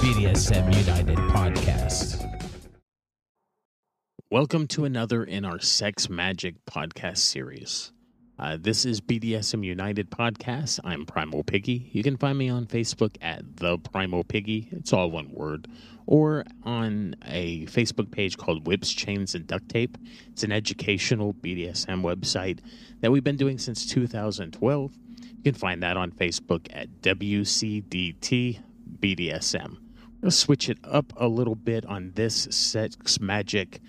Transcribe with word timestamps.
BDSM 0.00 0.86
United 0.86 1.16
podcast. 1.16 2.22
Welcome 4.30 4.66
to 4.68 4.84
another 4.84 5.24
in 5.24 5.46
our 5.46 5.58
Sex 5.58 6.10
Magic 6.10 6.54
podcast 6.66 7.16
series. 7.18 7.92
Uh, 8.38 8.58
this 8.60 8.84
is 8.84 9.00
BDSM 9.00 9.64
United 9.64 10.10
podcast. 10.10 10.80
I'm 10.84 11.06
Primal 11.06 11.42
Piggy. 11.44 11.88
You 11.92 12.02
can 12.02 12.18
find 12.18 12.36
me 12.36 12.50
on 12.50 12.66
Facebook 12.66 13.16
at 13.22 13.56
The 13.56 13.78
Primal 13.78 14.22
Piggy. 14.22 14.68
It's 14.70 14.92
all 14.92 15.10
one 15.10 15.32
word. 15.32 15.66
Or 16.04 16.44
on 16.62 17.16
a 17.24 17.64
Facebook 17.64 18.10
page 18.10 18.36
called 18.36 18.66
Whips, 18.66 18.92
Chains, 18.92 19.34
and 19.34 19.46
Duct 19.46 19.70
Tape. 19.70 19.96
It's 20.28 20.42
an 20.44 20.52
educational 20.52 21.32
BDSM 21.32 22.02
website 22.02 22.58
that 23.00 23.10
we've 23.10 23.24
been 23.24 23.38
doing 23.38 23.56
since 23.56 23.86
2012. 23.86 24.92
You 25.18 25.42
can 25.42 25.54
find 25.54 25.82
that 25.82 25.96
on 25.96 26.12
Facebook 26.12 26.68
at 26.70 27.00
WCDT 27.00 28.60
BDSM. 29.00 29.78
Switch 30.30 30.68
it 30.68 30.78
up 30.84 31.12
a 31.16 31.28
little 31.28 31.54
bit 31.54 31.84
on 31.86 32.12
this 32.14 32.48
sex 32.50 33.20
magic 33.20 33.80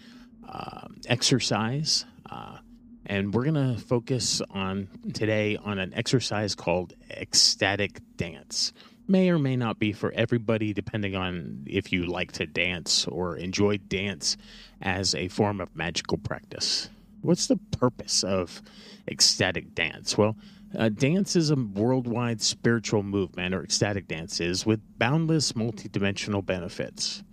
uh, 0.48 0.88
exercise. 1.08 2.06
Uh, 2.30 2.58
and 3.06 3.34
we're 3.34 3.46
going 3.46 3.76
to 3.76 3.82
focus 3.82 4.42
on 4.50 4.90
today 5.14 5.58
on 5.58 5.80
an 5.80 5.94
exercise 5.94 6.56
called 6.56 6.94
ecstatic 7.10 8.02
dance. 8.18 8.74
May 9.08 9.30
or 9.30 9.40
may 9.40 9.56
not 9.56 9.80
be 9.80 9.94
for 9.94 10.12
everybody, 10.12 10.74
depending 10.74 11.16
on 11.16 11.64
if 11.66 11.94
you 11.94 12.06
like 12.06 12.34
to 12.34 12.46
dance 12.46 13.08
or 13.08 13.38
enjoy 13.38 13.78
dance 13.78 14.36
as 14.82 15.16
a 15.16 15.30
form 15.30 15.62
of 15.62 15.74
magical 15.76 16.18
practice. 16.18 16.90
What's 17.22 17.48
the 17.48 17.58
purpose 17.72 18.24
of 18.24 18.62
ecstatic 19.08 19.74
dance? 19.74 20.18
Well, 20.18 20.36
uh, 20.76 20.90
dance 20.90 21.36
is 21.36 21.52
a 21.52 21.56
worldwide 21.56 22.42
spiritual 22.42 23.04
movement, 23.04 23.54
or 23.54 23.64
ecstatic 23.64 24.08
dance 24.08 24.42
is, 24.42 24.66
with 24.66 24.82
boundless 24.98 25.54
multidimensional 25.54 26.46
benefits. 26.46 27.24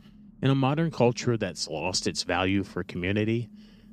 In 0.42 0.50
a 0.50 0.54
modern 0.54 0.90
culture 0.90 1.36
that's 1.36 1.68
lost 1.68 2.06
its 2.06 2.22
value 2.22 2.62
for 2.62 2.84
community, 2.84 3.48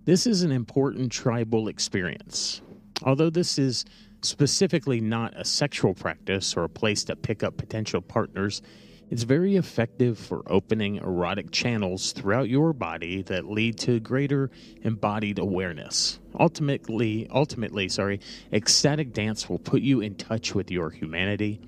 this 0.06 0.28
is 0.28 0.44
an 0.44 0.52
important 0.52 1.12
tribal 1.12 1.68
experience. 1.68 2.62
Although 3.04 3.30
this 3.30 3.58
is 3.58 3.86
specifically 4.22 5.02
not 5.02 5.34
a 5.36 5.46
sexual 5.46 5.94
practice 5.94 6.56
or 6.56 6.66
a 6.66 6.70
place 6.70 7.04
to 7.06 7.16
pick 7.16 7.42
up 7.44 7.58
potential 7.58 8.02
partners, 8.02 8.62
it's 9.12 9.24
very 9.24 9.58
effective 9.58 10.18
for 10.18 10.42
opening 10.48 10.96
erotic 10.96 11.52
channels 11.52 12.14
throughout 12.14 12.48
your 12.48 12.72
body 12.72 13.24
that 13.24 13.46
lead 13.46 13.78
to 13.80 14.00
greater 14.00 14.50
embodied 14.84 15.38
awareness. 15.38 16.18
Ultimately, 16.40 17.28
ultimately, 17.30 17.90
sorry, 17.90 18.22
ecstatic 18.54 19.12
dance 19.12 19.50
will 19.50 19.60
put 19.60 19.82
you 19.82 20.00
in 20.00 20.16
touch 20.16 20.56
with 20.56 20.72
your 20.72 20.90
humanity 20.90 21.60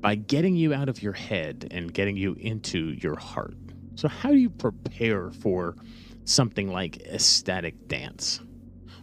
by 0.00 0.16
getting 0.16 0.56
you 0.56 0.74
out 0.74 0.88
of 0.88 1.00
your 1.00 1.12
head 1.12 1.68
and 1.70 1.94
getting 1.94 2.16
you 2.16 2.34
into 2.34 2.96
your 3.00 3.16
heart. 3.16 3.56
So 3.94 4.08
how 4.08 4.30
do 4.30 4.36
you 4.36 4.50
prepare 4.50 5.30
for 5.30 5.76
something 6.24 6.72
like 6.72 7.00
ecstatic 7.06 7.86
dance? 7.86 8.40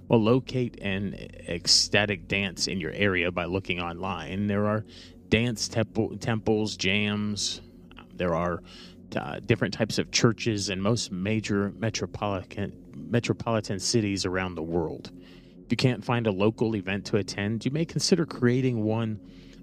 Well, 0.09 0.21
locate 0.21 0.81
an 0.81 1.13
ecstatic 1.47 2.27
dance 2.27 2.67
in 2.67 2.81
your 2.81 2.91
area 2.91 3.31
by 3.31 3.45
looking 3.45 3.79
online. 3.79 4.47
There 4.47 4.67
are 4.67 4.83
dance 5.29 5.69
temple, 5.69 6.17
temples, 6.17 6.75
jams, 6.77 7.61
there 8.17 8.35
are 8.35 8.61
uh, 9.15 9.39
different 9.45 9.73
types 9.73 9.97
of 9.97 10.11
churches 10.11 10.69
in 10.69 10.81
most 10.81 11.11
major 11.11 11.71
metropolitan 11.77 12.73
metropolitan 12.95 13.79
cities 13.79 14.25
around 14.25 14.55
the 14.55 14.63
world. 14.63 15.11
If 15.65 15.71
you 15.71 15.77
can't 15.77 16.03
find 16.03 16.27
a 16.27 16.31
local 16.31 16.75
event 16.75 17.05
to 17.05 17.17
attend, 17.17 17.65
you 17.65 17.71
may 17.71 17.85
consider 17.85 18.25
creating 18.25 18.83
one 18.83 19.19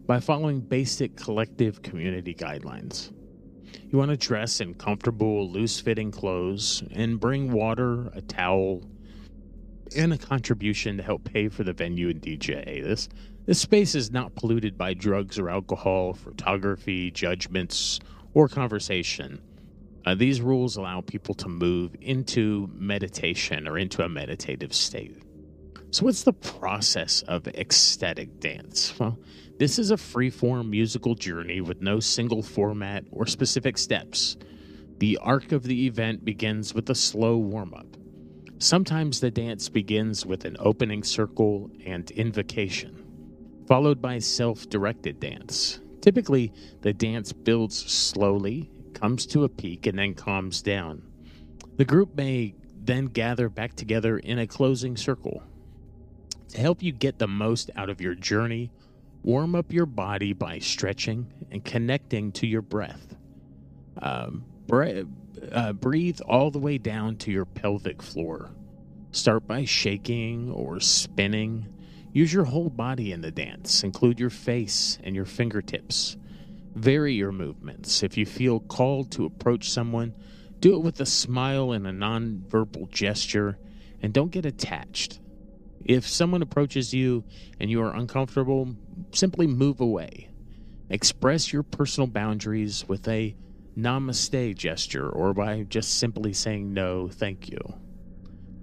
by 0.06 0.20
following 0.20 0.60
basic 0.60 1.16
collective 1.16 1.82
community 1.82 2.34
guidelines. 2.34 3.12
You 3.90 3.98
want 3.98 4.10
to 4.10 4.16
dress 4.16 4.60
in 4.60 4.74
comfortable, 4.74 5.50
loose 5.50 5.80
fitting 5.80 6.10
clothes 6.10 6.82
and 6.92 7.20
bring 7.20 7.52
water, 7.52 8.08
a 8.14 8.20
towel, 8.22 8.82
and 9.96 10.12
a 10.12 10.18
contribution 10.18 10.96
to 10.96 11.02
help 11.02 11.24
pay 11.24 11.48
for 11.48 11.64
the 11.64 11.72
venue 11.72 12.08
and 12.08 12.20
DJ. 12.20 12.82
This 12.82 13.08
this 13.44 13.60
space 13.60 13.96
is 13.96 14.12
not 14.12 14.34
polluted 14.36 14.78
by 14.78 14.94
drugs 14.94 15.36
or 15.38 15.50
alcohol, 15.50 16.14
photography, 16.14 17.10
judgments, 17.10 17.98
or 18.34 18.48
conversation. 18.48 19.40
Uh, 20.04 20.14
these 20.14 20.40
rules 20.40 20.76
allow 20.76 21.00
people 21.00 21.34
to 21.34 21.48
move 21.48 21.94
into 22.00 22.68
meditation 22.74 23.68
or 23.68 23.78
into 23.78 24.02
a 24.02 24.08
meditative 24.08 24.72
state. 24.72 25.22
So, 25.90 26.06
what's 26.06 26.24
the 26.24 26.32
process 26.32 27.22
of 27.22 27.46
ecstatic 27.48 28.40
dance? 28.40 28.98
Well, 28.98 29.18
this 29.58 29.78
is 29.78 29.90
a 29.90 29.96
free-form 29.96 30.70
musical 30.70 31.14
journey 31.14 31.60
with 31.60 31.82
no 31.82 32.00
single 32.00 32.42
format 32.42 33.04
or 33.12 33.26
specific 33.26 33.78
steps. 33.78 34.36
The 34.98 35.18
arc 35.18 35.52
of 35.52 35.64
the 35.64 35.86
event 35.86 36.24
begins 36.24 36.74
with 36.74 36.88
a 36.90 36.94
slow 36.94 37.36
warm 37.36 37.74
up. 37.74 37.86
Sometimes 38.58 39.20
the 39.20 39.30
dance 39.30 39.68
begins 39.68 40.24
with 40.24 40.44
an 40.44 40.56
opening 40.60 41.02
circle 41.02 41.70
and 41.84 42.10
invocation, 42.12 43.04
followed 43.66 44.00
by 44.00 44.18
self 44.18 44.68
directed 44.68 45.20
dance. 45.20 45.80
Typically, 46.02 46.52
the 46.82 46.92
dance 46.92 47.32
builds 47.32 47.76
slowly, 47.90 48.70
comes 48.92 49.24
to 49.24 49.44
a 49.44 49.48
peak, 49.48 49.86
and 49.86 49.98
then 49.98 50.14
calms 50.14 50.60
down. 50.60 51.00
The 51.76 51.84
group 51.84 52.16
may 52.16 52.54
then 52.76 53.06
gather 53.06 53.48
back 53.48 53.74
together 53.74 54.18
in 54.18 54.38
a 54.40 54.46
closing 54.46 54.96
circle. 54.96 55.42
To 56.48 56.60
help 56.60 56.82
you 56.82 56.92
get 56.92 57.18
the 57.18 57.28
most 57.28 57.70
out 57.76 57.88
of 57.88 58.00
your 58.00 58.16
journey, 58.16 58.72
warm 59.22 59.54
up 59.54 59.72
your 59.72 59.86
body 59.86 60.32
by 60.32 60.58
stretching 60.58 61.32
and 61.50 61.64
connecting 61.64 62.32
to 62.32 62.46
your 62.48 62.62
breath. 62.62 63.14
Um, 64.02 64.44
bre- 64.66 65.02
uh, 65.52 65.72
breathe 65.72 66.20
all 66.26 66.50
the 66.50 66.58
way 66.58 66.78
down 66.78 67.16
to 67.18 67.30
your 67.30 67.44
pelvic 67.44 68.02
floor. 68.02 68.50
Start 69.12 69.46
by 69.46 69.64
shaking 69.64 70.50
or 70.50 70.80
spinning 70.80 71.72
Use 72.12 72.32
your 72.32 72.44
whole 72.44 72.68
body 72.68 73.10
in 73.12 73.22
the 73.22 73.30
dance, 73.30 73.82
include 73.82 74.20
your 74.20 74.30
face 74.30 74.98
and 75.02 75.14
your 75.14 75.24
fingertips. 75.24 76.16
Vary 76.74 77.14
your 77.14 77.32
movements. 77.32 78.02
If 78.02 78.16
you 78.16 78.26
feel 78.26 78.60
called 78.60 79.10
to 79.12 79.24
approach 79.24 79.70
someone, 79.70 80.14
do 80.60 80.74
it 80.74 80.82
with 80.82 81.00
a 81.00 81.06
smile 81.06 81.72
and 81.72 81.86
a 81.86 81.90
nonverbal 81.90 82.90
gesture, 82.90 83.58
and 84.02 84.12
don't 84.12 84.30
get 84.30 84.46
attached. 84.46 85.20
If 85.84 86.06
someone 86.06 86.42
approaches 86.42 86.94
you 86.94 87.24
and 87.58 87.70
you 87.70 87.82
are 87.82 87.94
uncomfortable, 87.94 88.76
simply 89.12 89.46
move 89.46 89.80
away. 89.80 90.28
Express 90.90 91.52
your 91.52 91.62
personal 91.62 92.06
boundaries 92.06 92.86
with 92.86 93.08
a 93.08 93.34
namaste 93.76 94.54
gesture 94.56 95.08
or 95.08 95.32
by 95.32 95.62
just 95.62 95.98
simply 95.98 96.32
saying 96.32 96.74
no, 96.74 97.08
thank 97.08 97.48
you. 97.48 97.58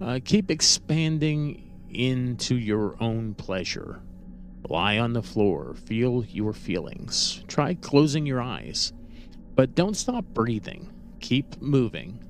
Uh, 0.00 0.20
keep 0.24 0.50
expanding 0.50 1.69
into 1.92 2.56
your 2.56 2.96
own 3.02 3.34
pleasure. 3.34 4.00
Lie 4.68 4.98
on 4.98 5.12
the 5.12 5.22
floor, 5.22 5.74
feel 5.74 6.24
your 6.24 6.52
feelings. 6.52 7.42
Try 7.48 7.74
closing 7.74 8.26
your 8.26 8.40
eyes, 8.40 8.92
but 9.54 9.74
don't 9.74 9.96
stop 9.96 10.24
breathing. 10.26 10.92
Keep 11.20 11.60
moving. 11.60 12.24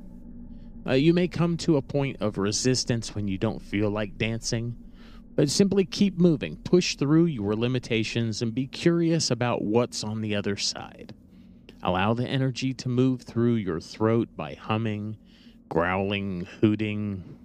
Uh, 0.86 0.92
you 0.92 1.12
may 1.12 1.28
come 1.28 1.56
to 1.58 1.76
a 1.76 1.82
point 1.82 2.16
of 2.20 2.38
resistance 2.38 3.14
when 3.14 3.28
you 3.28 3.36
don't 3.36 3.60
feel 3.60 3.90
like 3.90 4.16
dancing, 4.16 4.76
but 5.34 5.50
simply 5.50 5.84
keep 5.84 6.18
moving. 6.18 6.56
Push 6.56 6.96
through 6.96 7.26
your 7.26 7.54
limitations 7.54 8.42
and 8.42 8.54
be 8.54 8.66
curious 8.66 9.30
about 9.30 9.62
what's 9.62 10.02
on 10.02 10.20
the 10.20 10.34
other 10.34 10.56
side. 10.56 11.14
Allow 11.82 12.14
the 12.14 12.26
energy 12.26 12.74
to 12.74 12.88
move 12.88 13.22
through 13.22 13.54
your 13.54 13.80
throat 13.80 14.28
by 14.36 14.54
humming, 14.54 15.16
growling, 15.68 16.46
hooting, 16.60 17.38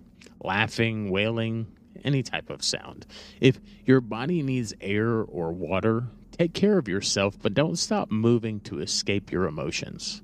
laughing, 0.44 1.10
wailing, 1.10 1.68
any 2.04 2.24
type 2.24 2.50
of 2.50 2.64
sound. 2.64 3.06
If 3.40 3.60
your 3.86 4.02
body 4.02 4.42
needs 4.42 4.74
air 4.82 5.22
or 5.22 5.52
water, 5.52 6.08
take 6.32 6.54
care 6.54 6.78
of 6.78 6.88
yourself, 6.88 7.38
but 7.42 7.54
don't 7.54 7.78
stop 7.78 8.12
moving 8.12 8.60
to 8.62 8.80
escape 8.80 9.32
your 9.32 9.46
emotions. 9.46 10.22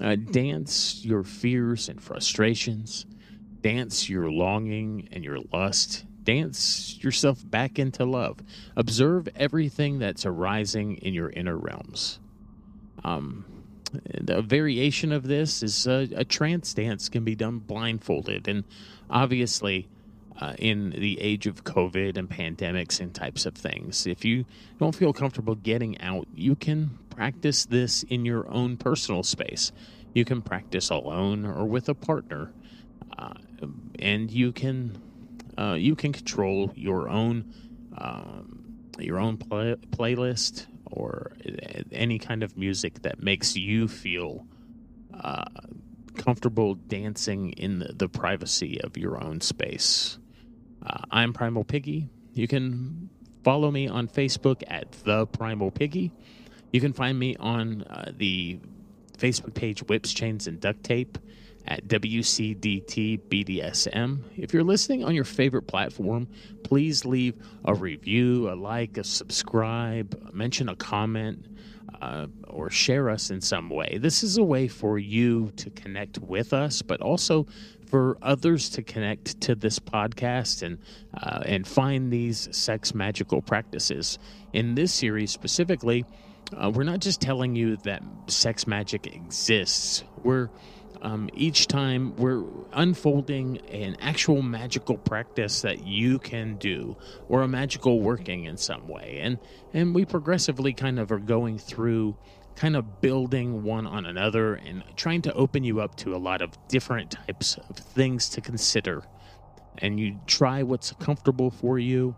Uh, 0.00 0.16
dance 0.16 1.04
your 1.04 1.22
fears 1.22 1.88
and 1.88 2.02
frustrations. 2.02 3.06
Dance 3.60 4.08
your 4.08 4.30
longing 4.30 5.08
and 5.12 5.24
your 5.24 5.38
lust. 5.52 6.04
Dance 6.24 6.98
yourself 7.02 7.48
back 7.48 7.78
into 7.78 8.04
love. 8.04 8.38
Observe 8.76 9.28
everything 9.36 9.98
that's 9.98 10.26
arising 10.26 10.96
in 10.96 11.14
your 11.14 11.30
inner 11.30 11.56
realms. 11.56 12.18
Um, 13.04 13.44
a 14.28 14.42
variation 14.42 15.12
of 15.12 15.22
this 15.22 15.62
is 15.62 15.86
a, 15.86 16.08
a 16.16 16.24
trance 16.24 16.74
dance 16.74 17.08
can 17.08 17.24
be 17.24 17.36
done 17.36 17.58
blindfolded, 17.58 18.48
and 18.48 18.64
obviously, 19.08 19.88
uh, 20.40 20.54
in 20.58 20.90
the 20.90 21.20
age 21.20 21.46
of 21.46 21.64
COVID 21.64 22.16
and 22.16 22.28
pandemics 22.28 23.00
and 23.00 23.14
types 23.14 23.46
of 23.46 23.54
things, 23.54 24.06
if 24.06 24.24
you 24.24 24.44
don't 24.78 24.94
feel 24.94 25.12
comfortable 25.12 25.54
getting 25.54 26.00
out, 26.00 26.26
you 26.34 26.56
can 26.56 26.98
practice 27.10 27.66
this 27.66 28.02
in 28.04 28.24
your 28.24 28.48
own 28.50 28.76
personal 28.76 29.22
space. 29.22 29.72
You 30.12 30.24
can 30.24 30.42
practice 30.42 30.90
alone 30.90 31.44
or 31.44 31.64
with 31.64 31.88
a 31.88 31.94
partner, 31.94 32.52
uh, 33.18 33.34
and 33.98 34.30
you 34.30 34.52
can 34.52 35.00
uh, 35.56 35.74
you 35.74 35.94
can 35.94 36.12
control 36.12 36.72
your 36.74 37.08
own 37.08 37.52
um, 37.96 38.64
your 38.98 39.18
own 39.18 39.36
play- 39.36 39.76
playlist 39.90 40.66
or 40.86 41.32
any 41.90 42.18
kind 42.18 42.42
of 42.42 42.56
music 42.56 43.02
that 43.02 43.22
makes 43.22 43.56
you 43.56 43.88
feel 43.88 44.46
uh, 45.12 45.44
comfortable 46.16 46.74
dancing 46.74 47.50
in 47.52 47.80
the, 47.80 47.92
the, 47.92 48.08
privacy 48.08 48.80
of 48.82 48.96
your 48.96 49.22
own 49.22 49.40
space. 49.40 50.18
Uh, 50.84 50.98
I'm 51.10 51.32
Primal 51.32 51.64
Piggy. 51.64 52.08
You 52.34 52.46
can 52.46 53.08
follow 53.42 53.70
me 53.70 53.88
on 53.88 54.06
Facebook 54.06 54.62
at 54.68 54.90
the 55.04 55.26
Primal 55.26 55.70
Piggy. 55.70 56.12
You 56.72 56.80
can 56.80 56.92
find 56.92 57.18
me 57.18 57.36
on 57.36 57.82
uh, 57.84 58.12
the 58.16 58.58
Facebook 59.16 59.54
page 59.54 59.82
Whips, 59.84 60.12
Chains, 60.12 60.46
and 60.46 60.60
Duct 60.60 60.82
Tape 60.82 61.16
at 61.66 61.88
WCDT 61.88 63.20
BDSM. 63.28 64.18
If 64.36 64.52
you're 64.52 64.64
listening 64.64 65.04
on 65.04 65.14
your 65.14 65.24
favorite 65.24 65.66
platform, 65.66 66.28
please 66.64 67.06
leave 67.06 67.34
a 67.64 67.74
review, 67.74 68.50
a 68.50 68.54
like, 68.54 68.98
a 68.98 69.04
subscribe, 69.04 70.32
mention 70.34 70.68
a 70.68 70.76
comment, 70.76 71.46
uh, 72.02 72.26
or 72.48 72.68
share 72.68 73.08
us 73.08 73.30
in 73.30 73.40
some 73.40 73.70
way. 73.70 73.98
This 73.98 74.22
is 74.22 74.36
a 74.36 74.44
way 74.44 74.68
for 74.68 74.98
you 74.98 75.50
to 75.56 75.70
connect 75.70 76.18
with 76.18 76.52
us, 76.52 76.82
but 76.82 77.00
also 77.00 77.46
for 77.94 78.18
others 78.22 78.70
to 78.70 78.82
connect 78.82 79.40
to 79.40 79.54
this 79.54 79.78
podcast 79.78 80.64
and 80.64 80.78
uh, 81.16 81.44
and 81.46 81.64
find 81.64 82.12
these 82.12 82.48
sex 82.50 82.92
magical 82.92 83.40
practices. 83.40 84.18
In 84.52 84.74
this 84.74 84.92
series 84.92 85.30
specifically, 85.30 86.04
uh, 86.56 86.72
we're 86.74 86.82
not 86.82 86.98
just 86.98 87.20
telling 87.20 87.54
you 87.54 87.76
that 87.84 88.02
sex 88.26 88.66
magic 88.66 89.06
exists. 89.06 90.02
We're 90.24 90.50
um, 91.02 91.30
each 91.34 91.68
time 91.68 92.16
we're 92.16 92.42
unfolding 92.72 93.58
an 93.68 93.96
actual 94.00 94.42
magical 94.42 94.96
practice 94.96 95.60
that 95.60 95.86
you 95.86 96.18
can 96.18 96.56
do 96.56 96.96
or 97.28 97.42
a 97.42 97.48
magical 97.48 98.00
working 98.00 98.44
in 98.44 98.56
some 98.56 98.88
way 98.88 99.20
and 99.22 99.38
and 99.72 99.94
we 99.94 100.04
progressively 100.04 100.72
kind 100.72 100.98
of 100.98 101.12
are 101.12 101.18
going 101.18 101.58
through 101.58 102.16
kind 102.56 102.76
of 102.76 103.00
building 103.00 103.62
one 103.62 103.86
on 103.86 104.06
another 104.06 104.54
and 104.54 104.82
trying 104.96 105.22
to 105.22 105.32
open 105.34 105.64
you 105.64 105.80
up 105.80 105.96
to 105.96 106.14
a 106.14 106.18
lot 106.18 106.40
of 106.40 106.50
different 106.68 107.10
types 107.10 107.56
of 107.68 107.76
things 107.76 108.28
to 108.28 108.40
consider 108.40 109.04
and 109.78 109.98
you 109.98 110.16
try 110.26 110.62
what's 110.62 110.92
comfortable 110.92 111.50
for 111.50 111.78
you 111.78 112.14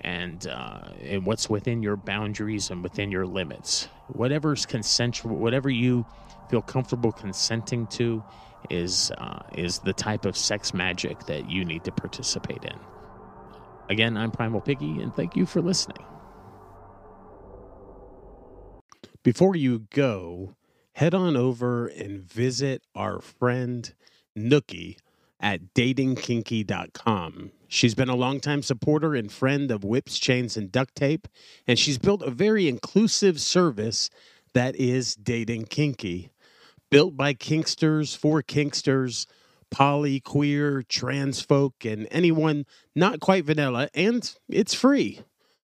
and 0.00 0.48
uh, 0.48 0.80
and 1.02 1.24
what's 1.24 1.48
within 1.48 1.82
your 1.82 1.96
boundaries 1.96 2.70
and 2.70 2.82
within 2.82 3.10
your 3.10 3.26
limits 3.26 3.88
whatever's 4.08 4.66
consensual 4.66 5.36
whatever 5.36 5.70
you 5.70 6.04
feel 6.50 6.62
comfortable 6.62 7.12
consenting 7.12 7.86
to 7.86 8.22
is 8.70 9.12
uh, 9.18 9.42
is 9.54 9.78
the 9.80 9.92
type 9.92 10.24
of 10.24 10.36
sex 10.36 10.74
magic 10.74 11.26
that 11.26 11.50
you 11.50 11.64
need 11.64 11.84
to 11.84 11.92
participate 11.92 12.64
in. 12.64 12.78
Again, 13.88 14.16
I'm 14.16 14.30
Primal 14.30 14.60
Piggy, 14.60 15.00
and 15.00 15.14
thank 15.14 15.36
you 15.36 15.46
for 15.46 15.60
listening. 15.60 16.04
Before 19.26 19.56
you 19.56 19.88
go, 19.90 20.54
head 20.92 21.12
on 21.12 21.36
over 21.36 21.88
and 21.88 22.22
visit 22.22 22.82
our 22.94 23.20
friend 23.20 23.92
Nookie 24.38 24.98
at 25.40 25.74
datingkinky.com. 25.74 27.50
She's 27.66 27.96
been 27.96 28.08
a 28.08 28.14
longtime 28.14 28.62
supporter 28.62 29.16
and 29.16 29.32
friend 29.32 29.72
of 29.72 29.82
whips, 29.82 30.20
chains, 30.20 30.56
and 30.56 30.70
duct 30.70 30.94
tape, 30.94 31.26
and 31.66 31.76
she's 31.76 31.98
built 31.98 32.22
a 32.22 32.30
very 32.30 32.68
inclusive 32.68 33.40
service 33.40 34.10
that 34.54 34.76
is 34.76 35.16
Dating 35.16 35.64
Kinky 35.64 36.30
built 36.88 37.16
by 37.16 37.34
kinksters 37.34 38.16
for 38.16 38.44
kinksters, 38.44 39.26
poly, 39.72 40.20
queer, 40.20 40.84
trans 40.84 41.40
folk, 41.40 41.84
and 41.84 42.06
anyone 42.12 42.64
not 42.94 43.18
quite 43.18 43.44
vanilla, 43.44 43.88
and 43.92 44.36
it's 44.48 44.72
free. 44.72 45.22